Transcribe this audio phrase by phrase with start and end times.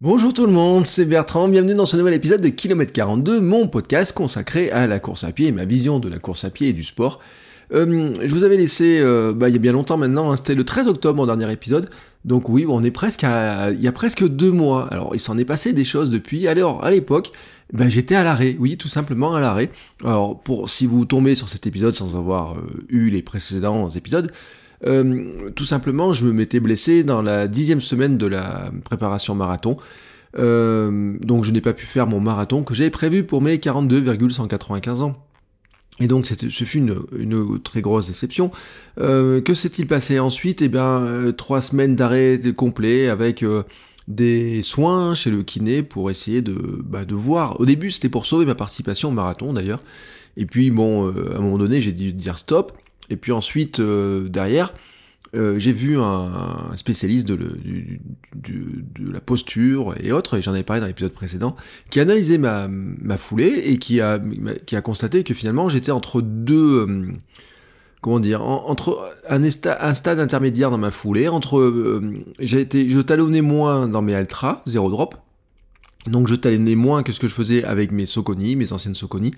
[0.00, 3.68] Bonjour tout le monde, c'est Bertrand, bienvenue dans ce nouvel épisode de Kilomètre 42, mon
[3.68, 6.68] podcast consacré à la course à pied et ma vision de la course à pied
[6.68, 7.20] et du sport.
[7.72, 10.56] Euh, je vous avais laissé, euh, bah, il y a bien longtemps maintenant, hein, c'était
[10.56, 11.88] le 13 octobre mon dernier épisode,
[12.24, 15.38] donc oui, on est presque à, il y a presque deux mois, alors il s'en
[15.38, 17.30] est passé des choses depuis, alors à l'époque,
[17.72, 19.70] bah, j'étais à l'arrêt, oui, tout simplement à l'arrêt.
[20.04, 24.32] Alors pour si vous tombez sur cet épisode sans avoir euh, eu les précédents épisodes,
[24.86, 29.76] euh, tout simplement, je me m'étais blessé dans la dixième semaine de la préparation marathon.
[30.36, 35.02] Euh, donc je n'ai pas pu faire mon marathon que j'avais prévu pour mes 42,195
[35.02, 35.16] ans.
[36.00, 36.78] Et donc ce fut
[37.14, 38.50] une, très grosse déception.
[38.98, 40.60] Euh, que s'est-il passé ensuite?
[40.60, 43.44] Eh bien, trois semaines d'arrêt complet avec
[44.08, 47.60] des soins chez le kiné pour essayer de, bah, de voir.
[47.60, 49.82] Au début, c'était pour sauver ma participation au marathon d'ailleurs.
[50.36, 52.72] Et puis bon, à un moment donné, j'ai dû dire stop.
[53.10, 54.72] Et puis ensuite, euh, derrière,
[55.34, 57.38] euh, j'ai vu un, spécialiste de,
[58.98, 61.56] la posture et autres, et j'en avais parlé dans l'épisode précédent,
[61.90, 62.68] qui a analysé ma,
[63.16, 64.20] foulée et qui a,
[64.82, 66.86] constaté que finalement j'étais entre deux...
[66.86, 67.12] Euh,
[68.00, 72.02] comment dire, entre un, stade intermédiaire dans ma foulée, entre
[72.38, 75.14] j'ai été, je talonnais moins dans mes ultras, zéro drop,
[76.06, 79.34] donc je talonnais moins que ce que je faisais avec mes Soconi, mes anciennes Soconi.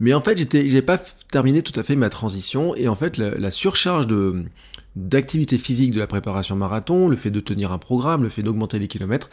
[0.00, 0.98] Mais en fait, j'étais, j'ai pas
[1.30, 2.74] terminé tout à fait ma transition.
[2.76, 4.44] Et en fait, la, surcharge de
[4.96, 8.80] d'activité physique de la préparation marathon, le fait de tenir un programme, le fait d'augmenter
[8.80, 9.30] les kilomètres,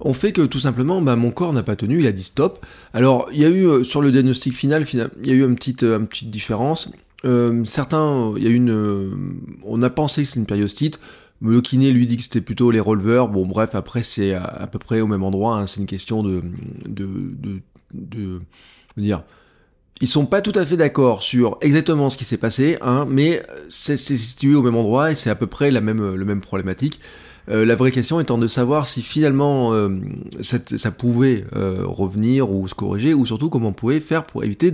[0.00, 2.64] ont fait que tout simplement, bah, mon corps n'a pas tenu, il a dit stop.
[2.94, 5.56] Alors, il y a eu euh, sur le diagnostic final, il y a eu une
[5.56, 6.90] petite, euh, une petite différence.
[7.26, 10.98] Euh, certains, il y a une, on a pensé que c'est une périostite.
[11.44, 13.28] Le kiné lui dit que c'était plutôt les releveurs.
[13.28, 15.58] Bon, bref, après, c'est à, peu près au même endroit.
[15.58, 15.66] Hein.
[15.66, 16.42] C'est une question de,
[16.86, 17.60] de, de,
[17.92, 18.40] de,
[18.96, 19.22] dire.
[20.00, 23.42] Ils sont pas tout à fait d'accord sur exactement ce qui s'est passé, hein, mais
[23.68, 26.98] c'est situé au même endroit et c'est à peu près la même, même problématique.
[27.50, 29.90] Euh, la vraie question étant de savoir si finalement euh,
[30.40, 34.72] ça, pouvait euh, revenir ou se corriger, ou surtout comment on pouvait faire pour éviter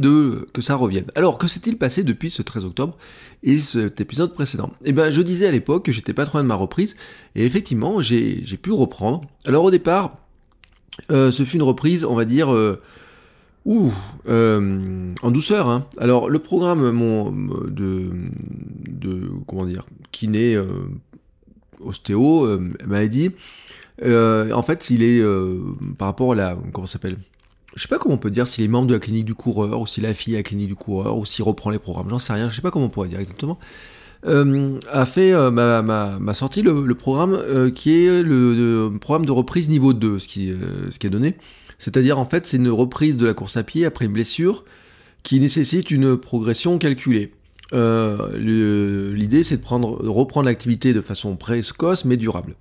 [0.53, 1.07] que ça revienne.
[1.15, 2.97] Alors, que s'est-il passé depuis ce 13 octobre
[3.43, 4.71] et cet épisode précédent?
[4.85, 6.97] Eh ben, je disais à l'époque que j'étais pas trop loin de ma reprise,
[7.35, 9.23] et effectivement, j'ai pu reprendre.
[9.47, 10.19] Alors au départ,
[11.09, 12.55] ce fut une reprise, on va dire...
[13.67, 13.93] Ouh,
[14.27, 15.69] en douceur.
[15.69, 15.87] Hein.
[15.99, 18.11] Alors le programme mon, de,
[19.47, 20.59] comment dire, kiné
[21.83, 23.31] ostéo euh, dit,
[24.03, 25.59] euh, en fait, s'il est euh,
[25.99, 27.19] par rapport à la, comment s'appelle?
[27.77, 29.81] Je sais pas comment on peut dire s'il est membre de la clinique du coureur,
[29.81, 32.33] ou s'il affilié à la clinique du coureur, ou s'il reprend les programmes, j'en sais
[32.33, 33.59] rien, je sais pas comment on pourrait dire exactement,
[34.25, 40.27] a fait, m'a sorti le, programme qui est le, programme de reprise niveau 2, ce
[40.27, 40.53] qui,
[40.91, 41.37] ce qui est donné.
[41.79, 44.65] C'est-à-dire, en fait, c'est une reprise de la course à pied après une blessure
[45.23, 47.33] qui nécessite une progression calculée.
[47.73, 52.55] Euh, l'idée, c'est de, prendre, reprendre l'activité de façon précoce mais durable.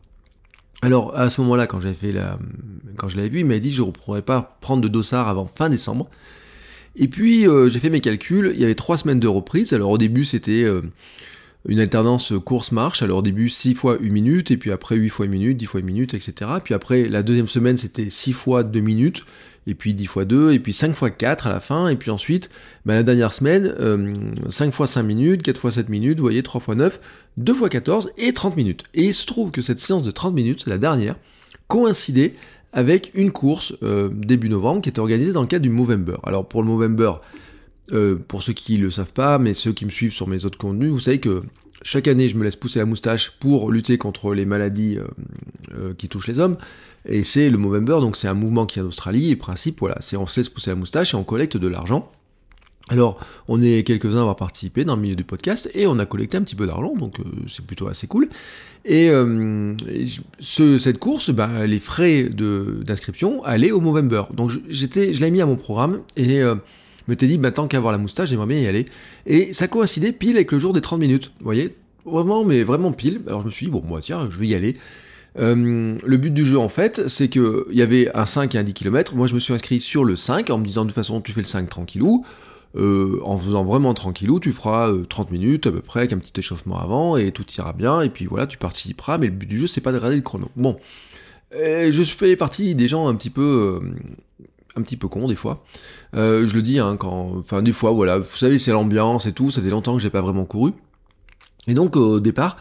[0.81, 2.39] Alors, à ce moment-là, quand, fait la,
[2.95, 5.27] quand je l'avais vu, il m'a dit que je ne pourrais pas prendre de dossard
[5.27, 6.09] avant fin décembre.
[6.95, 9.73] Et puis, euh, j'ai fait mes calculs, il y avait trois semaines de reprise.
[9.73, 10.81] Alors, au début, c'était euh,
[11.67, 13.01] une alternance course-marche.
[13.01, 15.65] Alors, au début, 6 fois 1 minute, et puis après 8 fois 1 minute, 10
[15.65, 16.51] fois 1 minute, etc.
[16.63, 19.23] Puis après, la deuxième semaine, c'était 6 fois 2 minutes
[19.67, 22.11] et puis 10 x 2, et puis 5 x 4 à la fin, et puis
[22.11, 22.49] ensuite,
[22.85, 23.73] bah, la dernière semaine,
[24.49, 26.99] 5 x 5 minutes, 4 x 7 minutes, vous voyez, 3 x 9,
[27.37, 28.83] 2 x 14 et 30 minutes.
[28.93, 31.15] Et il se trouve que cette séance de 30 minutes, la dernière,
[31.67, 32.33] coïncidait
[32.73, 36.17] avec une course euh, début novembre qui était organisée dans le cadre du Movember.
[36.23, 37.13] Alors pour le Movember,
[37.91, 40.45] euh, pour ceux qui ne le savent pas, mais ceux qui me suivent sur mes
[40.45, 41.44] autres contenus, vous savez que
[41.81, 44.97] chaque année, je me laisse pousser la moustache pour lutter contre les maladies
[45.77, 46.57] euh, qui touchent les hommes.
[47.06, 49.97] Et c'est le Movember, donc c'est un mouvement qui est en Australie, et principe, voilà,
[50.01, 52.12] c'est on se laisse pousser la moustache et on collecte de l'argent.
[52.89, 56.06] Alors, on est quelques-uns à avoir participé dans le milieu du podcast et on a
[56.06, 58.30] collecté un petit peu d'argent, donc euh, c'est plutôt assez cool.
[58.83, 59.75] Et euh,
[60.39, 64.24] cette course, bah, les frais d'inscription allaient au Movember.
[64.33, 66.56] Donc j'étais, je l'ai mis à mon programme et euh,
[67.09, 68.85] me t'ai dit, bah, tant qu'à avoir la moustache, j'aimerais bien y aller.
[69.25, 71.75] Et ça coïncidait pile avec le jour des 30 minutes, vous voyez
[72.06, 73.21] Vraiment, mais vraiment pile.
[73.27, 74.75] Alors je me suis dit, bon, moi tiens, je vais y aller.
[75.38, 78.63] Euh, le but du jeu en fait, c'est qu'il y avait un 5 et un
[78.63, 79.15] 10 km.
[79.15, 81.31] Moi je me suis inscrit sur le 5 en me disant de toute façon tu
[81.31, 82.25] fais le 5 tranquillou.
[82.75, 86.19] Euh, en faisant vraiment tranquillou, tu feras 30 euh, minutes à peu près avec un
[86.19, 88.01] petit échauffement avant et tout ira bien.
[88.01, 89.17] Et puis voilà, tu participeras.
[89.17, 90.50] Mais le but du jeu c'est pas de regarder le chrono.
[90.55, 90.77] Bon.
[91.51, 93.79] je fais partie des gens un petit peu
[94.79, 95.63] un petit peu con des fois.
[96.15, 99.33] Euh, je le dis, hein, quand, enfin des fois, voilà, vous savez, c'est l'ambiance et
[99.33, 99.51] tout.
[99.51, 100.71] Ça fait longtemps que j'ai pas vraiment couru.
[101.67, 102.57] Et donc au départ,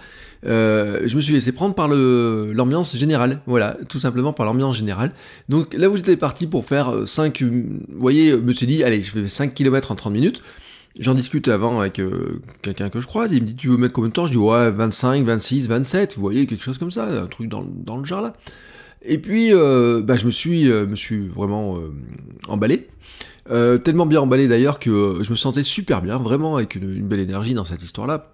[0.47, 5.13] euh, je me suis laissé prendre par l'ambiance générale, voilà, tout simplement par l'ambiance générale.
[5.49, 9.11] Donc là où j'étais parti pour faire 5, vous voyez, me suis dit, allez, je
[9.11, 10.43] fais 5 km en 30 minutes.
[10.99, 13.77] J'en discute avant avec euh, quelqu'un que je croise, et il me dit, tu veux
[13.77, 14.27] mettre combien de temps?
[14.27, 17.65] Je dis, ouais, 25, 26, 27, vous voyez, quelque chose comme ça, un truc dans,
[17.65, 18.33] dans le genre là.
[19.03, 20.87] Et puis, euh, bah, je me suis, euh,
[21.35, 21.93] vraiment euh,
[22.49, 22.89] emballé.
[23.85, 27.55] tellement bien emballé d'ailleurs que je me sentais super bien, vraiment avec une, belle énergie
[27.55, 28.33] dans cette histoire-là.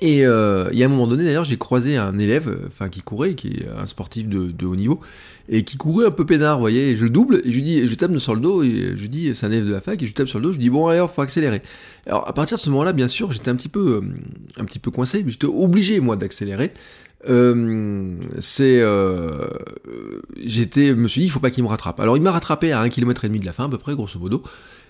[0.00, 3.34] Et il y a un moment donné d'ailleurs, j'ai croisé un élève, enfin qui courait,
[3.34, 5.00] qui est un sportif de, haut niveau,
[5.48, 7.62] et qui courait un peu peinard, vous voyez, et je le double, et je lui
[7.62, 9.80] dis, je tape sur le dos, et je lui dis, c'est un élève de la
[9.80, 11.62] fac, et je lui tape sur le dos, je lui dis, bon alors, faut accélérer.
[12.06, 14.02] Alors à partir de ce moment-là, bien sûr, j'étais un petit peu,
[14.56, 16.72] un petit peu coincé, mais j'étais obligé moi d'accélérer,
[17.28, 19.48] euh, c'est euh,
[20.44, 22.00] j'étais me suis dit il faut pas qu'il me rattrape.
[22.00, 23.94] Alors il m'a rattrapé à un km et demi de la fin à peu près
[23.94, 24.42] grosso modo.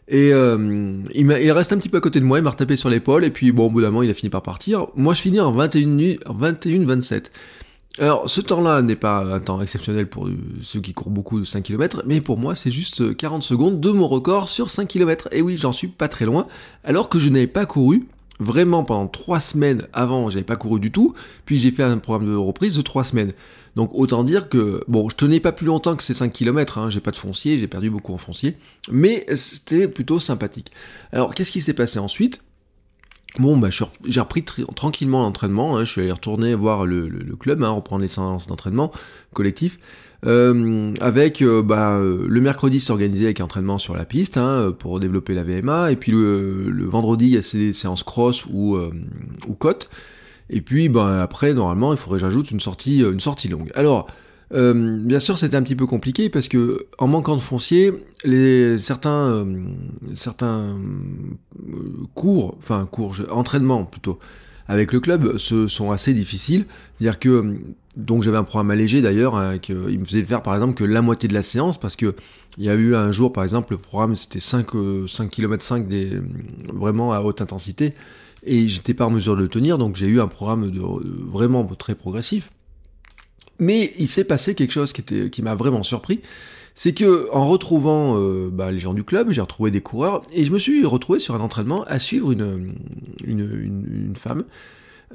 [0.09, 2.77] Et euh, il, il, reste un petit peu à côté de moi il m'a retapé
[2.77, 4.87] sur l'épaule et puis bon au bout d'un moment il a fini par partir.
[4.97, 7.31] Moi je finis en 21 21 27
[7.99, 10.27] alors, ce temps-là n'est pas un temps exceptionnel pour
[10.63, 13.91] ceux qui courent beaucoup de 5 km, mais pour moi, c'est juste 40 secondes de
[13.91, 15.29] mon record sur 5 km.
[15.31, 16.47] Et oui, j'en suis pas très loin,
[16.85, 18.05] alors que je n'avais pas couru
[18.43, 21.15] Vraiment, pendant trois semaines avant, j'avais pas couru du tout.
[21.45, 23.33] Puis j'ai fait un programme de reprise de trois semaines.
[23.77, 26.91] Donc autant dire que, bon, je tenais pas plus longtemps que ces 5 km, hein,
[26.91, 28.57] j'ai pas de foncier, j'ai perdu beaucoup en foncier,
[28.91, 30.71] mais c'était plutôt sympathique.
[31.13, 32.43] Alors qu'est-ce qui s'est passé ensuite?
[33.39, 33.69] Bon, bah,
[34.07, 37.09] j'ai repris tranquillement l'entraînement, hein, je suis allé retourner voir le,
[37.39, 38.93] club, hein, reprendre les séances d'entraînement
[39.33, 39.79] collectif.
[40.25, 45.01] Euh, avec euh, bah, euh, le mercredi s'organiser avec entraînement sur la piste hein, pour
[45.01, 48.79] développer la VMA, et puis le, vendredi il y a ces séances cross ou,
[49.49, 49.89] ou côte,
[50.51, 53.73] et puis bah, après normalement il faudrait que j'ajoute une sortie, une sortie longue.
[53.75, 54.07] Alors
[54.53, 57.93] bien sûr c'était un petit peu compliqué parce que en manquant de foncier,
[58.79, 59.47] certains,
[60.15, 60.79] certains
[62.15, 64.19] cours, enfin cours, entraînements plutôt,
[64.67, 66.67] avec le club sont assez difficiles.
[66.97, 67.57] C'est-à-dire que
[67.97, 71.03] donc j'avais un programme allégé d'ailleurs, hein, qui me faisait faire par exemple que la
[71.03, 72.15] moitié de la séance, parce que
[72.59, 74.69] il y a eu un jour par exemple, le programme c'était 5,
[75.07, 76.11] 5 km 5 des,
[76.73, 77.95] vraiment à haute intensité,
[78.45, 80.71] et j'étais pas en mesure de le tenir, donc j'ai eu un programme
[81.31, 82.51] vraiment très progressif.
[83.63, 86.21] Mais il s'est passé quelque chose qui, m'a vraiment surpris,
[86.75, 90.45] c'est que en retrouvant euh, bah, les gens du club, j'ai retrouvé des coureurs, et
[90.45, 92.75] je me suis retrouvé sur un entraînement à suivre une,
[93.25, 94.43] une, femme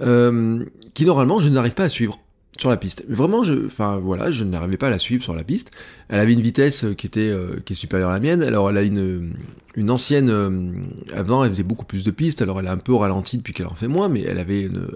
[0.02, 0.64] euh,
[0.94, 2.18] qui normalement je n'arrive pas à suivre
[2.62, 3.06] sur la piste.
[3.09, 5.71] Vraiment, je, enfin voilà, je n'arrivais pas à la suivre sur la piste.
[6.09, 8.42] Elle avait une vitesse euh, qui était euh, qui est supérieure à la mienne.
[8.42, 9.33] Alors elle a une
[9.75, 10.71] une ancienne euh,
[11.13, 12.42] avant, elle faisait beaucoup plus de pistes.
[12.42, 14.88] Alors elle a un peu ralenti depuis qu'elle en fait moins, mais elle avait une,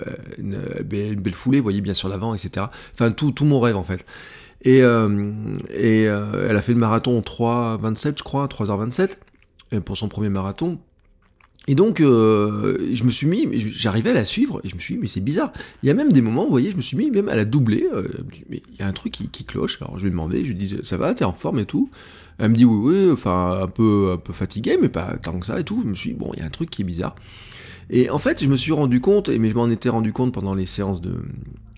[0.86, 2.68] belle foulée, vous voyez bien sur l'avant, etc.
[2.94, 4.06] Enfin tout tout mon rêve en fait.
[4.64, 9.18] Et et elle a fait le marathon 3,27 je crois, 3h27
[9.82, 10.80] pour son premier marathon.
[11.68, 14.96] Et donc, euh, je me suis mis, j'arrivais à la suivre, et je me suis
[14.96, 15.54] dit, mais c'est bizarre.
[15.84, 17.46] Il y a même des moments, vous voyez, je me suis mis même à la
[17.46, 18.08] doubler, euh,
[18.50, 19.80] mais il y a un truc qui, cloche.
[19.82, 21.90] Alors je lui ai demandé, je lui ai ça va, t'es en forme et tout?
[22.40, 25.46] Elle me dit, oui, oui, enfin, un peu, un peu fatigué, mais pas tant que
[25.46, 25.82] ça et tout.
[25.84, 27.16] Je me suis dit, bon, il y a un truc qui est bizarre.
[27.92, 30.34] Et en fait, je me suis rendu compte, et mais je m'en étais rendu compte
[30.34, 31.14] pendant les séances de,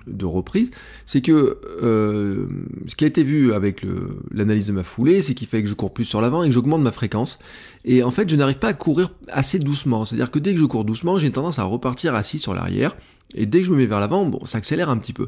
[0.08, 0.72] de reprise,
[1.06, 2.48] c'est que euh,
[2.88, 3.86] ce qui a été vu avec
[4.32, 6.54] l'analyse de ma foulée, c'est qu'il fait que je cours plus sur l'avant et que
[6.54, 7.40] j'augmente ma fréquence.
[7.86, 10.06] Et en fait, je n'arrive pas à courir assez doucement.
[10.06, 12.96] C'est-à-dire que dès que je cours doucement, j'ai tendance à repartir assis sur l'arrière.
[13.36, 15.28] Et dès que je me mets vers l'avant, bon, ça accélère un petit peu.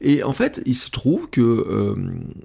[0.00, 1.94] Et en fait, il se trouve que euh,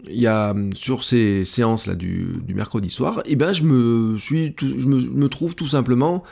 [0.09, 4.87] y a sur ces séances là du, mercredi soir, eh ben je me suis, je
[4.87, 6.23] me trouve tout simplement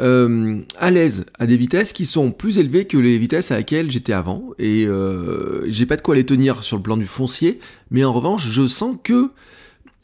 [0.00, 3.90] euh, à l'aise à des vitesses qui sont plus élevées que les vitesses à laquelle
[3.90, 4.50] j'étais avant.
[4.58, 7.60] Et euh, j'ai pas de quoi les tenir sur le plan du foncier,
[7.90, 9.30] mais en revanche, je sens que...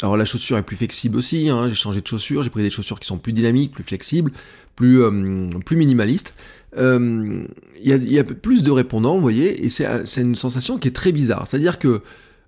[0.02, 2.70] Alors la chaussure est plus flexible aussi, hein, j'ai changé de chaussure, j'ai pris des
[2.70, 4.32] chaussures qui sont plus dynamiques, plus flexibles,
[4.74, 6.34] plus, euh, plus minimalistes.
[6.74, 7.48] Il
[7.82, 10.92] y, a, y, a, plus de répondants, vous voyez, et c'est une sensation qui est
[10.92, 11.46] très bizarre.
[11.46, 12.00] C'est-à-dire que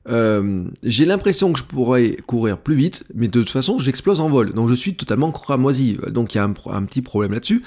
[0.08, 4.28] euh, j'ai l'impression que je pourrais courir plus vite, mais de toute façon, j'explose en
[4.28, 4.52] vol.
[4.52, 5.98] Donc je suis totalement cramoisi.
[6.08, 6.52] Donc il y a un,
[6.84, 7.62] petit problème là-dessus.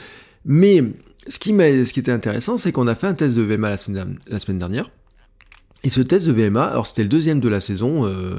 [0.46, 0.84] Mais
[1.28, 3.78] ce qui, ce qui était intéressant, c'est qu'on a fait un test de VMA la
[3.78, 4.90] semaine dernière.
[5.86, 8.38] Et ce test de VMA, alors c'était le deuxième de la saison euh,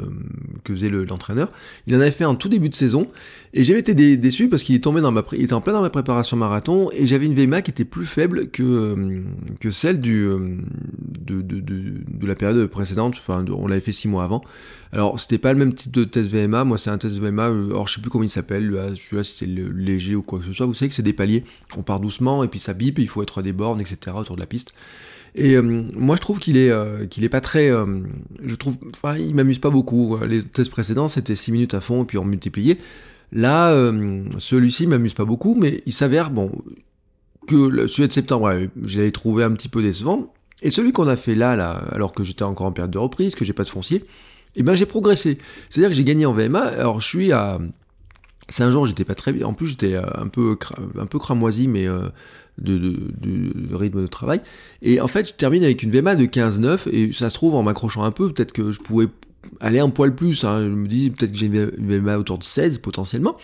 [0.65, 1.49] que faisait l'entraîneur,
[1.87, 3.07] il en avait fait en tout début de saison,
[3.55, 7.27] et j'avais été déçu parce qu'il était en plein dans ma préparation marathon, et j'avais
[7.27, 9.21] une VMA qui était plus faible que, euh,
[9.61, 10.57] que celle du, euh,
[11.21, 14.43] de, de, de, la période précédente, enfin on l'avait fait six mois avant.
[14.91, 17.87] Alors c'était pas le même type de test VMA, moi c'est un test VMA, alors
[17.87, 20.67] je sais plus comment il s'appelle, celui-là si c'est léger ou quoi que ce soit,
[20.67, 21.45] vous savez que c'est des paliers,
[21.77, 24.17] on part doucement, et puis ça bip, il faut être à des bornes, etc.
[24.19, 24.75] autour de la piste.
[25.37, 27.71] Et moi, je trouve qu'il est, est pas très.
[28.43, 28.79] je trouve.
[28.95, 30.17] Enfin, il m'amuse pas beaucoup.
[30.27, 32.79] Les tests précédents, c'était 6 minutes à fond, et puis on multipliait.
[33.33, 33.71] Là,
[34.39, 36.51] celui-ci m'amuse pas beaucoup, mais il s'avère, bon,
[37.47, 38.53] que celui de septembre,
[38.83, 40.33] je l'avais trouvé un petit peu décevant.
[40.63, 43.35] Et celui qu'on a fait là, là, alors que j'étais encore en période de reprise,
[43.35, 44.05] que j'ai pas de foncier,
[44.57, 45.39] eh ben j'ai progressé.
[45.69, 46.61] C'est-à-dire que j'ai gagné en VMA.
[46.61, 47.59] Alors je suis à
[48.49, 49.47] Saint-Jean, j'étais pas très bien.
[49.47, 50.57] En plus, j'étais euh, un peu,
[50.99, 52.09] un peu cramoisi, mais euh,
[52.59, 54.41] de, de, rythme de travail.
[54.83, 57.63] Et en fait, je termine avec une VMA de 15-9, et ça se trouve, en
[57.63, 59.09] m'accrochant un peu, peut-être que je pouvais
[59.61, 60.45] aller un poil plus.
[60.45, 60.63] Hein.
[60.63, 63.37] Je me dis, peut-être que j'ai une VMA autour de 16 potentiellement.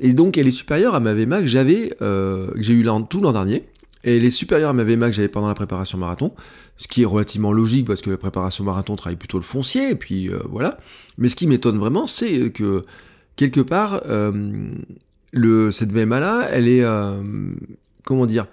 [0.00, 3.20] Et donc, elle est supérieure à ma VMA que j'avais, euh, que j'ai eu tout
[3.20, 3.68] l'an dernier.
[4.04, 6.32] Et elle est supérieure à ma VMA que j'avais pendant la préparation marathon,
[6.76, 9.94] ce qui est relativement logique parce que la préparation marathon travaille plutôt le foncier, et
[9.96, 10.78] puis voilà.
[11.18, 12.82] Mais ce qui m'étonne vraiment, c'est que
[13.36, 14.32] quelque part, euh,
[15.32, 16.82] le, cette VMA-là, elle est...
[16.82, 17.22] Euh,
[18.04, 18.46] comment dire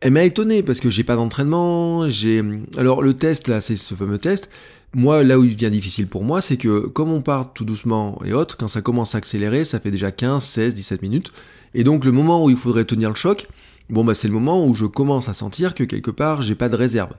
[0.00, 2.42] Elle m'a étonné parce que j'ai pas d'entraînement, j'ai...
[2.76, 4.48] Alors le test, là, c'est ce fameux test.
[4.94, 8.20] Moi, là où il devient difficile pour moi, c'est que comme on part tout doucement
[8.24, 11.32] et autres, quand ça commence à accélérer, ça fait déjà 15, 16, 17 minutes.
[11.74, 13.48] Et donc le moment où il faudrait tenir le choc,
[13.88, 16.68] bon bah c'est le moment où je commence à sentir que quelque part j'ai pas
[16.68, 17.14] de réserve.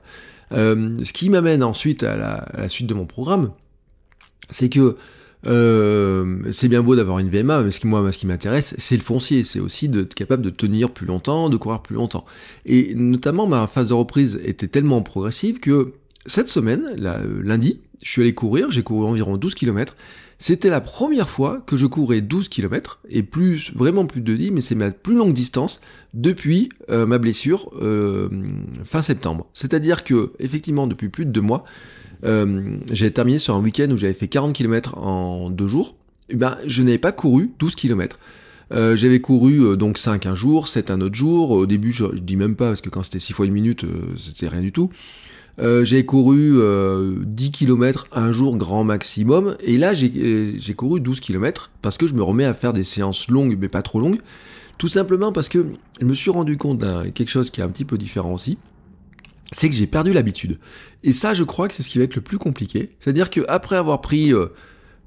[0.52, 3.50] Euh, ce qui m'amène ensuite à la, à la, suite de mon programme,
[4.50, 4.96] c'est que
[5.46, 8.96] euh, c'est bien beau d'avoir une VMA, mais ce qui, moi, ce qui m'intéresse, c'est
[8.96, 9.44] le foncier.
[9.44, 12.24] C'est aussi d'être capable de tenir plus longtemps, de courir plus longtemps.
[12.66, 15.92] Et notamment, ma phase de reprise était tellement progressive que
[16.26, 19.94] cette semaine, lundi, je suis allé courir, j'ai couru environ 12 km.
[20.38, 24.50] C'était la première fois que je courais 12 km, et plus, vraiment plus de 10,
[24.50, 25.80] mais c'est ma plus longue distance
[26.12, 28.28] depuis euh, ma blessure euh,
[28.84, 29.46] fin septembre.
[29.54, 31.64] C'est-à-dire que, effectivement, depuis plus de deux mois,
[32.24, 35.96] euh, j'avais terminé sur un week-end où j'avais fait 40 km en deux jours,
[36.30, 38.18] eh ben, je n'avais pas couru 12 km.
[38.72, 41.50] Euh, j'avais couru euh, donc 5 un jour, 7 un autre jour.
[41.50, 43.84] Au début, je, dis même pas, parce que quand c'était 6 fois une minute,
[44.16, 44.90] c'était rien du tout.
[45.58, 46.58] j'avais couru
[47.24, 52.14] 10 km un jour grand maximum, et là j'ai couru 12 km parce que je
[52.14, 54.20] me remets à faire des séances longues, mais pas trop longues.
[54.78, 55.66] Tout simplement parce que
[56.00, 58.58] je me suis rendu compte d'un quelque chose qui est un petit peu différent aussi
[59.54, 60.58] c'est que j'ai perdu l'habitude.
[61.04, 62.90] Et ça, je crois que c'est ce qui va être le plus compliqué.
[62.98, 64.48] C'est-à-dire qu'après avoir pris euh,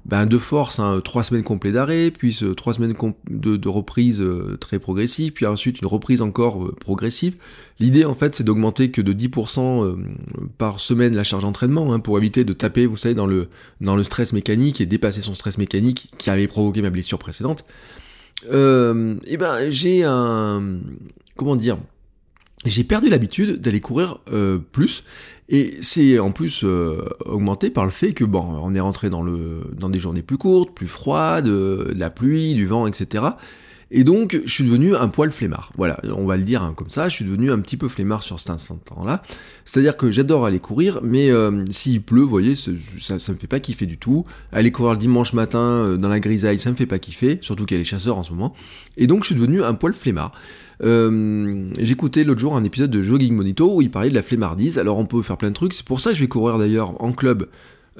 [0.06, 2.94] ben, de force hein, trois semaines complètes d'arrêt, puis euh, trois semaines
[3.28, 7.34] de, reprise euh, très progressive, puis ensuite une reprise encore progressive,
[7.78, 9.98] l'idée en fait c'est d'augmenter que de 10%
[10.56, 13.48] par semaine la charge d'entraînement, hein, pour éviter de taper, vous savez, dans le,
[14.02, 17.66] stress mécanique et dépasser son stress mécanique qui avait provoqué ma blessure précédente.
[18.46, 20.80] et ben j'ai un...
[21.36, 21.76] comment dire
[22.68, 25.04] j'ai perdu l'habitude d'aller courir euh, plus
[25.48, 29.22] et c'est en plus euh, augmenté par le fait que bon on est rentré dans
[29.22, 33.24] le dans des journées plus courtes, plus froides, de la pluie, du vent, etc.
[33.90, 35.72] Et donc, je suis devenu un poil flemmard.
[35.76, 38.22] Voilà, on va le dire hein, comme ça, je suis devenu un petit peu flemmard
[38.22, 39.22] sur cet instant-là.
[39.64, 42.72] C'est-à-dire que j'adore aller courir, mais euh, s'il pleut, vous voyez, ça,
[43.14, 44.26] me fait pas kiffer du tout.
[44.52, 47.64] Aller courir le dimanche matin euh, dans la grisaille, ça me fait pas kiffer, surtout
[47.64, 48.54] qu'il y a les chasseurs en ce moment.
[48.98, 50.32] Et donc, je suis devenu un poil flemmard.
[50.82, 54.78] Euh, J'écoutais l'autre jour un épisode de Jogging Monito où il parlait de la flemmardise.
[54.78, 55.72] Alors on peut faire plein de trucs.
[55.72, 57.48] C'est pour ça que je vais courir d'ailleurs en club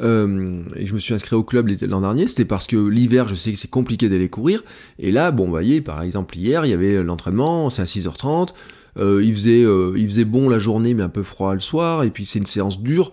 [0.01, 3.35] euh, et je me suis inscrit au club l'an dernier, c'était parce que l'hiver, je
[3.35, 4.63] sais que c'est compliqué d'aller courir.
[4.99, 8.51] Et là, bon, vous voyez, par exemple, hier, il y avait l'entraînement, c'est à 6h30.
[8.99, 12.05] Euh, il, faisait, euh, il faisait bon la journée, mais un peu froid le soir.
[12.05, 13.13] Et puis, c'est une séance dure.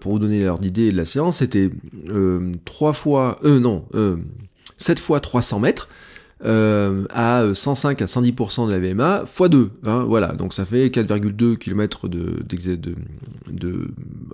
[0.00, 1.70] pour vous donner l'heure d'idée de la séance, c'était
[2.64, 3.84] 3 fois, euh, non,
[4.76, 5.88] 7 fois 300 mètres.
[6.42, 11.56] à 105 à 110% de la VMA, x 2, hein, voilà, donc ça fait 4,2
[11.56, 12.94] km de, de,
[13.50, 13.88] de,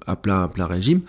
[0.07, 1.01] à, plein, à plein régime.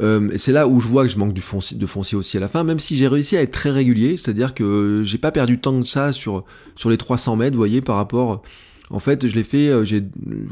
[0.00, 1.40] Euh, c'est là où je vois que je manque de
[1.86, 5.02] foncier aussi à la fin, même si j'ai réussi à être très régulier, c'est-à-dire que
[5.04, 6.44] j'ai pas perdu tant que ça sur,
[6.76, 8.42] sur les 300 mètres, vous voyez, par rapport...
[8.90, 10.04] En fait, je l'ai fait, euh, j'ai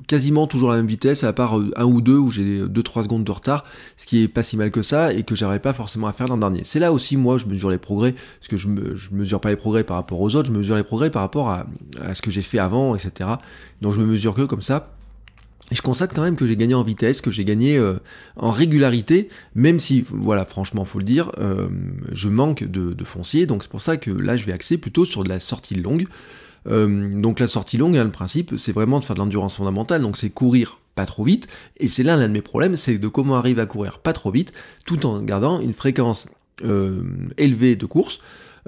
[0.07, 3.23] quasiment toujours la même vitesse, à part euh, un ou deux où j'ai 2-3 secondes
[3.23, 3.65] de retard,
[3.99, 6.27] ce qui est pas si mal que ça, et que j'arrivais pas forcément à faire
[6.27, 6.63] l'an dernier.
[6.65, 8.69] C'est là aussi, moi, je mesure les progrès, parce que je
[9.13, 11.67] mesure pas les progrès par rapport aux autres, je mesure les progrès par rapport à,
[12.01, 13.29] à ce que j'ai fait avant, etc.
[13.83, 14.91] Donc je me mesure que comme ça.
[15.71, 17.95] Je constate quand même que j'ai gagné en vitesse, que j'ai gagné euh,
[18.37, 21.69] en régularité, même si, voilà, franchement, faut le dire, euh,
[22.13, 25.23] je manque de, foncier, donc c'est pour ça que là, je vais axer plutôt sur
[25.23, 26.07] de la sortie longue.
[26.67, 30.03] Euh, donc la sortie longue, hein, le principe, c'est vraiment de faire de l'endurance fondamentale,
[30.03, 31.47] donc c'est courir pas trop vite,
[31.79, 34.31] et c'est là l'un de mes problèmes, c'est de comment arriver à courir pas trop
[34.31, 34.53] vite,
[34.85, 36.27] tout en gardant une fréquence
[37.39, 38.21] élevée de course,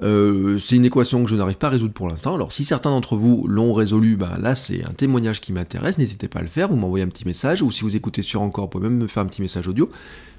[0.03, 2.35] euh, c'est une équation que je n'arrive pas à résoudre pour l'instant.
[2.35, 6.27] Alors si certains d'entre vous l'ont résolu, bah, là c'est un témoignage qui m'intéresse, n'hésitez
[6.27, 8.65] pas à le faire, vous m'envoyez un petit message, ou si vous écoutez sur encore,
[8.65, 9.87] vous pouvez même me faire un petit message audio,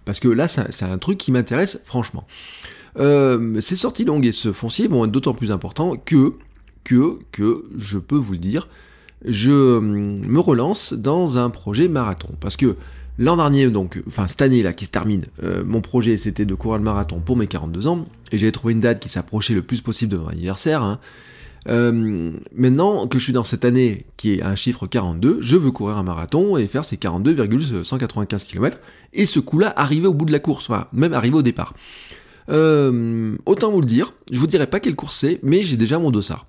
[0.04, 2.26] parce que là c'est un truc qui m'intéresse franchement.
[2.98, 6.34] Euh, ces sorties longues et ce foncier vont être d'autant plus importants que,
[6.84, 8.68] que, que, je peux vous le dire,
[9.24, 12.28] je euh, me relance dans un projet marathon.
[12.40, 12.76] Parce que
[13.18, 16.54] l'an dernier, donc, enfin cette année là qui se termine, euh, mon projet c'était de
[16.54, 19.62] courir le marathon pour mes 42 ans, et j'avais trouvé une date qui s'approchait le
[19.62, 20.82] plus possible de mon anniversaire.
[20.82, 20.98] Hein.
[21.66, 25.70] Euh, maintenant que je suis dans cette année qui est un chiffre 42, je veux
[25.70, 28.78] courir un marathon et faire ces 42,195 km,
[29.12, 31.74] et ce coup-là, arriver au bout de la course, même arriver au départ.
[32.48, 36.10] autant vous le dire, je vous dirai pas quelle course c'est, mais j'ai déjà mon
[36.10, 36.46] dossard.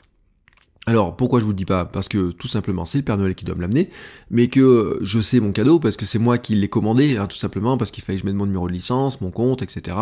[0.87, 1.85] Alors pourquoi je vous le dis pas?
[1.85, 3.89] Parce que tout simplement c'est le Père Noël qui doit me l'amener,
[4.29, 7.37] mais que je sais mon cadeau parce que c'est moi qui l'ai commandé, hein, tout
[7.37, 9.97] simplement parce qu'il fallait que je mette mon numéro de licence, mon compte, etc.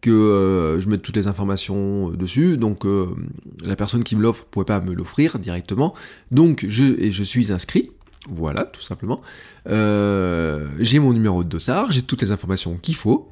[0.00, 3.08] Que euh, je mette toutes les informations euh, dessus, donc euh,
[3.64, 5.92] la personne qui me l'offre pouvait pas me l'offrir directement,
[6.30, 7.90] donc je suis inscrit.
[8.30, 9.20] Voilà, tout simplement.
[9.66, 13.28] j'ai mon numéro de dossard, j'ai toutes les informations qu'il faut,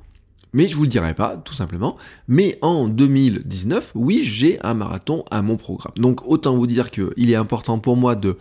[0.53, 1.97] mais je vous le dirai pas, tout simplement.
[2.29, 5.95] Mais en 2019, oui, j'ai un marathon à mon programme.
[5.97, 8.37] Donc autant vous dire qu'il est important pour moi de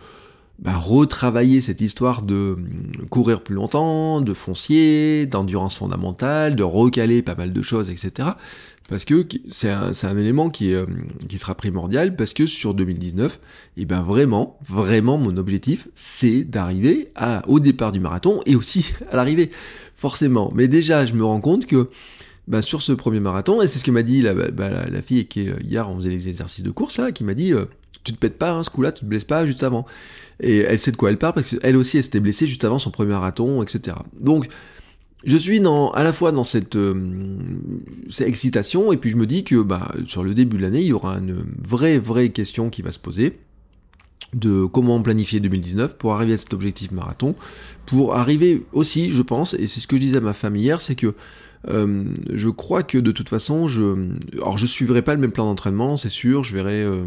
[0.60, 7.22] bah, retravailler cette histoire de hum, courir plus longtemps, de foncier, d'endurance fondamentale, de recaler
[7.22, 8.30] pas mal de choses, etc.
[8.90, 13.34] Parce que c'est un, élément hum, qui sera primordial, parce que sur 2019,
[13.76, 17.08] et eh ben vraiment, vraiment, mon objectif, c'est d'arriver
[17.46, 19.50] au départ du marathon et aussi à l'arrivée
[20.00, 20.50] forcément.
[20.54, 21.90] Mais déjà, je me rends compte que
[22.48, 25.26] bah, sur ce premier marathon, et c'est ce que m'a dit la, bah, la, fille
[25.26, 27.66] qui est, hier, on faisait les exercices de course là, qui m'a dit euh,
[28.02, 29.84] Tu te pètes pas, hein, ce coup-là, tu te blesses pas juste avant.
[30.40, 32.78] Et elle sait de quoi elle parle, parce qu'elle aussi, elle s'était blessée juste avant
[32.78, 33.98] son premier marathon, etc.
[34.18, 34.48] Donc,
[35.26, 35.60] je suis
[35.92, 36.94] à la fois dans cette, euh,
[38.08, 40.86] cette, excitation, et puis je me dis que bah, sur le début de l'année, il
[40.86, 43.38] y aura une vraie, vraie question qui va se poser
[44.34, 47.34] de comment planifier 2019 pour arriver à cet objectif marathon,
[47.86, 50.80] pour arriver aussi, je pense, et c'est ce que je disais à ma femme hier,
[50.80, 51.14] c'est que
[51.68, 55.46] euh, je crois que de toute façon, je, alors je suivrai pas le même plan
[55.46, 57.02] d'entraînement, c'est sûr, je verrai euh,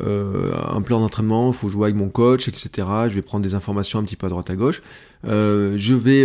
[0.00, 2.88] euh, un plan d'entraînement, il faut jouer avec mon coach, etc.
[3.08, 4.82] Je vais prendre des informations un petit peu à droite à gauche.
[5.24, 6.22] je vais,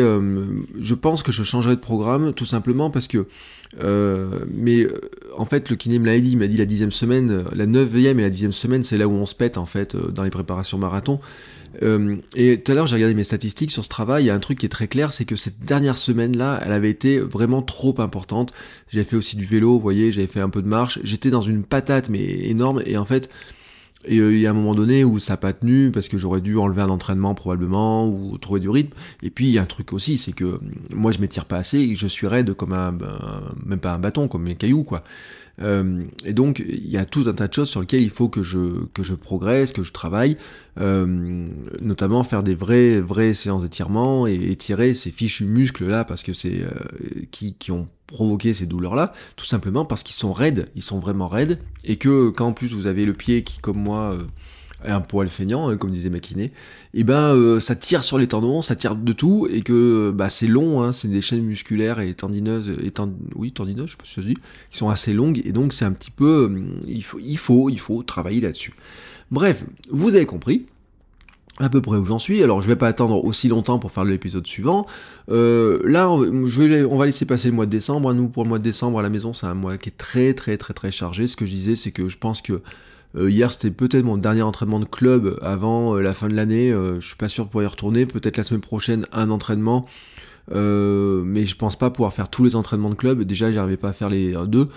[0.79, 3.27] je pense que je changerai de programme tout simplement parce que
[3.83, 4.93] euh, mais euh,
[5.37, 7.65] en fait, le kiné me l'a dit, il m'a dit la dixième semaine, euh, la
[7.65, 10.29] neuvième et la dixième semaine, c'est là où on se pète en fait dans les
[10.29, 11.19] préparations marathon.
[12.35, 14.23] Et tout à l'heure, j'ai regardé mes statistiques sur ce travail.
[14.23, 16.71] Il y a un truc qui est très clair, c'est que cette dernière semaine-là, elle
[16.71, 18.53] avait été vraiment trop importante.
[18.91, 20.99] J'avais fait aussi du vélo, vous voyez, j'avais fait un peu de marche.
[21.03, 22.81] J'étais dans une patate mais énorme.
[22.85, 23.29] Et en fait,
[24.11, 26.41] euh, il y a un moment donné où ça n'a pas tenu parce que j'aurais
[26.41, 28.95] dû enlever un entraînement probablement ou trouver du rythme.
[29.23, 30.59] Et puis il y a un truc aussi, c'est que
[30.93, 32.95] moi je m'étire pas assez et je suis raide comme un,
[33.65, 35.03] même pas un bâton, comme un caillou quoi.
[35.61, 38.29] Euh, et donc il y a tout un tas de choses sur lesquelles il faut
[38.29, 40.37] que je, que je progresse, que je travaille,
[40.79, 41.47] euh,
[41.81, 46.33] notamment faire des vraies, vraies séances d'étirement et étirer ces fichus muscles là parce que
[46.33, 46.65] c'est
[47.31, 51.27] qui, qui ont provoqué ces douleurs-là, tout simplement parce qu'ils sont raides, ils sont vraiment
[51.27, 54.17] raides, et que quand en plus vous avez le pied qui, comme moi, euh,
[54.87, 56.51] un poil feignant, hein, comme disait Makiné, et
[56.93, 60.29] eh ben euh, ça tire sur les tendons, ça tire de tout, et que bah,
[60.29, 62.91] c'est long, hein, c'est des chaînes musculaires et tendineuses, et
[63.35, 64.37] oui tendineuses, je sais pas si ça se dit,
[64.71, 67.69] qui sont assez longues, et donc c'est un petit peu, euh, il faut, il faut,
[67.69, 68.73] il faut travailler là-dessus.
[69.31, 70.65] Bref, vous avez compris,
[71.59, 72.43] à peu près où j'en suis.
[72.43, 74.85] Alors je vais pas attendre aussi longtemps pour faire l'épisode suivant.
[75.29, 78.13] Euh, là, vais, on va laisser passer le mois de décembre.
[78.13, 80.33] Nous, pour le mois de décembre à la maison, c'est un mois qui est très
[80.33, 81.27] très très très chargé.
[81.27, 82.59] Ce que je disais, c'est que je pense que euh,
[83.17, 86.71] hier c'était peut-être mon dernier entraînement de club avant euh, la fin de l'année.
[86.71, 88.05] je suis pas sûr de pouvoir y retourner.
[88.05, 89.85] Peut-être la semaine prochaine un entraînement.
[90.51, 93.23] mais je pense pas pouvoir faire tous les entraînements de club.
[93.23, 94.69] Déjà, j'arrivais pas à faire les deux.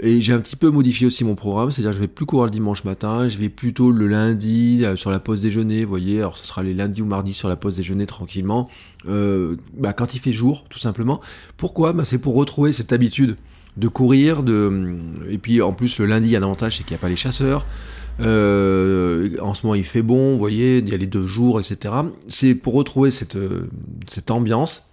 [0.00, 2.50] Et j'ai un petit peu modifié aussi mon programme, c'est-à-dire je vais plus courir le
[2.50, 6.38] dimanche matin, je vais plutôt le lundi euh, sur la pause déjeuner, vous voyez, alors
[6.38, 8.70] ce sera les lundis ou mardis sur la pause déjeuner tranquillement,
[9.06, 11.20] euh, bah, quand il fait jour, tout simplement.
[11.58, 11.92] Pourquoi?
[11.92, 13.36] Bah, C'est pour retrouver cette habitude
[13.76, 14.98] de courir, de...
[15.30, 17.00] et puis en plus le lundi, il y a un avantage, c'est qu'il n'y a
[17.00, 17.66] pas les chasseurs.
[18.20, 21.60] Euh, en ce moment il fait bon, vous voyez, il y a les deux jours,
[21.60, 21.94] etc.
[22.28, 23.38] C'est pour retrouver cette,
[24.06, 24.91] cette ambiance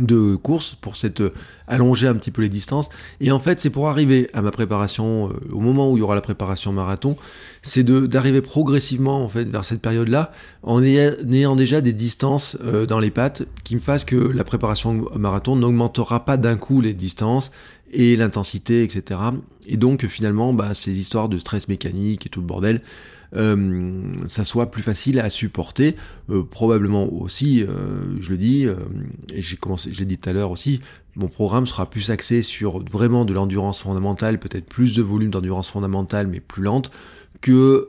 [0.00, 1.32] de course pour cette euh,
[1.68, 2.88] allonger un petit peu les distances.
[3.20, 6.02] Et en fait c'est pour arriver à ma préparation euh, au moment où il y
[6.02, 7.16] aura la préparation marathon
[7.62, 12.86] c'est d'arriver progressivement en fait vers cette période là en ayant déjà des distances euh,
[12.86, 16.92] dans les pattes qui me fassent que la préparation marathon n'augmentera pas d'un coup les
[16.92, 17.52] distances
[17.92, 19.20] et l'intensité etc
[19.66, 22.82] et donc finalement bah, ces histoires de stress mécanique et tout le bordel
[23.34, 25.96] ça soit plus facile à supporter.
[26.30, 28.66] Euh, probablement aussi, euh, je le dis,
[29.32, 30.80] et j'ai commencé, j'ai dit tout à l'heure aussi,
[31.16, 35.70] mon programme sera plus axé sur vraiment de l'endurance fondamentale, peut-être plus de volume d'endurance
[35.70, 36.90] fondamentale, mais plus lente
[37.40, 37.86] que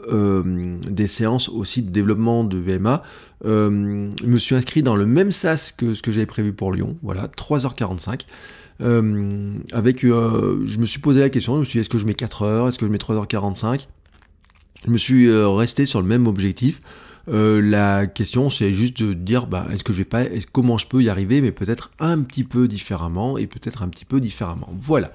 [0.91, 3.03] des séances aussi de développement de VMA.
[3.43, 6.97] je me suis inscrit dans le même SAS que ce que j'avais prévu pour Lyon,
[7.01, 8.25] voilà, 3h45.
[8.79, 12.45] avec, je me suis posé la question, je me suis est-ce que je mets 4
[12.45, 13.88] h est-ce que je mets 3h45
[14.86, 16.82] Je me suis resté sur le même objectif.
[17.28, 21.02] la question, c'est juste de dire, bah, est-ce que je vais pas, comment je peux
[21.02, 24.69] y arriver, mais peut-être un petit peu différemment et peut-être un petit peu différemment.
[24.80, 25.12] Voilà.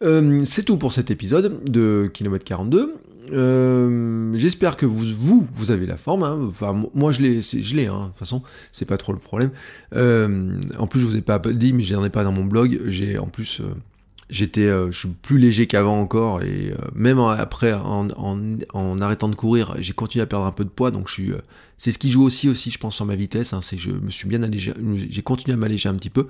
[0.00, 2.94] c'est tout pour cet épisode de Kilomètre 42.
[3.32, 6.22] Euh, j'espère que vous, vous, avez la forme.
[6.22, 6.38] Hein.
[6.48, 7.86] Enfin, moi, je l'ai, je l'ai.
[7.86, 8.02] Hein.
[8.02, 9.50] De toute façon, c'est pas trop le problème.
[9.94, 12.80] Euh, en plus, je vous ai pas dit, mais j'en ai pas dans mon blog.
[12.86, 13.74] J'ai, en plus, euh,
[14.30, 18.08] j'étais, je suis plus léger qu'avant encore, et même après, en,
[18.72, 20.90] en, arrêtant de courir, j'ai continué à perdre un peu de poids.
[20.90, 21.32] Donc, je suis,
[21.76, 23.52] c'est ce qui joue aussi, aussi, je pense, sur ma vitesse.
[23.52, 23.60] Hein.
[23.60, 24.72] C'est, je me suis bien allégé,
[25.08, 26.28] j'ai continué à m'alléger un petit peu.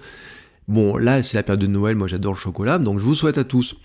[0.68, 1.96] Bon, là, c'est la période de Noël.
[1.96, 3.76] Moi, j'adore le chocolat, donc je vous souhaite à tous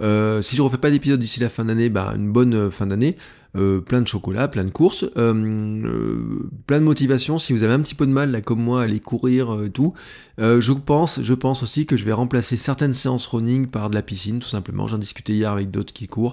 [0.00, 2.86] euh, si je refais pas d'épisode d'ici la fin d'année, bah, une bonne euh, fin
[2.86, 3.16] d'année.
[3.54, 7.38] Euh, plein de chocolat, plein de courses, plein de motivation.
[7.38, 9.68] Si vous avez un petit peu de mal, là, comme moi, à aller courir et
[9.68, 9.92] tout,
[10.38, 14.00] je pense, je pense aussi que je vais remplacer certaines séances running par de la
[14.00, 14.88] piscine, tout simplement.
[14.88, 16.32] J'en discutais hier avec d'autres qui courent.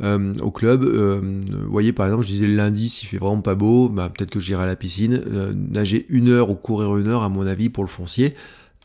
[0.00, 0.84] au club.
[0.84, 4.30] vous voyez, par exemple, je disais le lundi, s'il fait vraiment pas beau, bah, peut-être
[4.30, 5.20] que j'irai à la piscine.
[5.72, 8.36] nager une heure ou courir une heure, à mon avis, pour le foncier.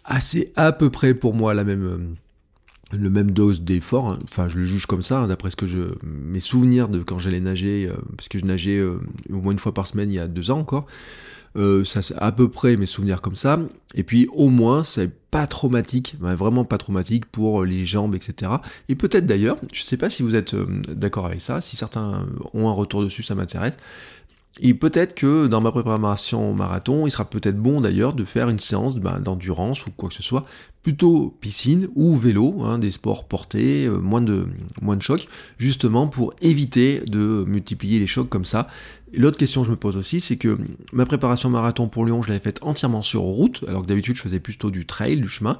[0.03, 2.15] Assez à peu près pour moi la même
[2.93, 4.19] le même dose d'effort, hein.
[4.29, 7.19] enfin je le juge comme ça, hein, d'après ce que je mes souvenirs de quand
[7.19, 10.15] j'allais nager, euh, parce que je nageais euh, au moins une fois par semaine il
[10.15, 10.85] y a deux ans encore,
[11.57, 13.59] euh, ça c'est à peu près mes souvenirs comme ça,
[13.93, 18.53] et puis au moins c'est pas traumatique, vraiment pas traumatique pour les jambes, etc.
[18.87, 20.55] Et peut-être d'ailleurs, je sais pas si vous êtes
[20.87, 23.75] d'accord avec ça, si certains ont un retour dessus, ça m'intéresse,
[24.59, 28.49] et peut-être que dans ma préparation au marathon, il sera peut-être bon d'ailleurs de faire
[28.49, 30.45] une séance ben, d'endurance ou quoi que ce soit,
[30.81, 34.47] plutôt piscine ou vélo, hein, des sports portés, euh, moins, de,
[34.81, 38.67] moins de chocs, justement pour éviter de multiplier les chocs comme ça.
[39.13, 40.57] L'autre question que je me pose aussi, c'est que
[40.93, 44.21] ma préparation marathon pour Lyon, je l'avais faite entièrement sur route, alors que d'habitude je
[44.21, 45.59] faisais plutôt du trail, du chemin.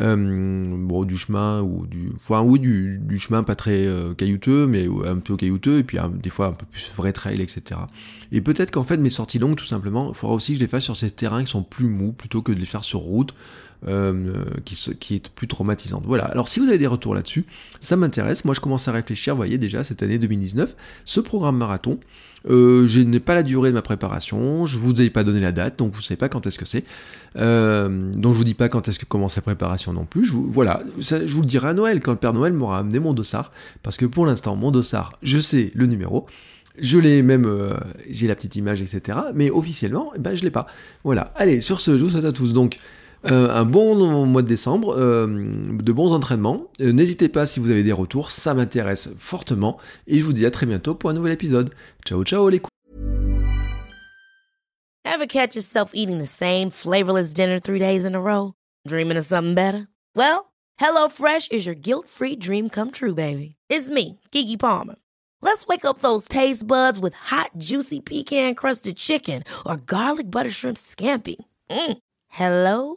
[0.00, 4.66] Euh, bon, du chemin ou du, enfin oui, du, du chemin pas très euh, caillouteux,
[4.66, 7.80] mais un peu caillouteux, et puis des fois un peu plus vrai trail, etc.
[8.32, 10.68] Et peut-être qu'en fait mes sorties longues, tout simplement, il faudra aussi que je les
[10.68, 13.34] fasse sur ces terrains qui sont plus mous, plutôt que de les faire sur route,
[13.86, 16.04] euh, qui, est plus traumatisante.
[16.06, 16.24] Voilà.
[16.24, 17.44] Alors si vous avez des retours là-dessus,
[17.80, 18.44] ça m'intéresse.
[18.44, 19.34] Moi, je commence à réfléchir.
[19.34, 21.98] Vous voyez déjà cette année 2019, ce programme marathon.
[22.48, 24.64] Euh, je n'ai pas la durée de ma préparation.
[24.64, 26.84] Je vous ai pas donné la date, donc vous savez pas quand est-ce que c'est.
[27.36, 30.30] Euh, donc je vous dis pas quand est-ce que commence la préparation non plus.
[30.30, 33.52] Voilà, je vous le dirai à Noël quand le Père Noël m'aura amené mon dossard,
[33.82, 36.26] parce que pour l'instant mon dossard, je sais le numéro.
[36.80, 37.46] Je l'ai même,
[38.10, 39.18] j'ai la petite image, etc.
[39.34, 40.66] Mais officiellement, eh ben, je l'ai pas.
[41.04, 41.32] Voilà.
[41.36, 42.52] Allez, sur ce, je vous souhaite à tous
[43.32, 46.70] un bon mois de décembre, euh, de bons entraînements.
[46.80, 49.78] Euh, n'hésitez pas si vous avez des retours, ça m'intéresse fortement.
[50.06, 51.70] Et je vous dis à très bientôt pour un nouvel épisode.
[52.04, 52.70] Ciao ciao les coups.
[55.04, 58.52] Ever catch yourself eating the same flavorless dinner three days in a row?
[58.86, 59.86] Dreaming of something better?
[60.16, 63.54] Well, HelloFresh is your guilt-free dream come true, baby.
[63.68, 64.96] It's me, Kiki Palmer.
[65.40, 70.78] Let's wake up those taste buds with hot, juicy pecan-crusted chicken or garlic butter shrimp
[70.78, 71.36] scampi.
[71.70, 71.98] Mm.
[72.28, 72.96] Hello?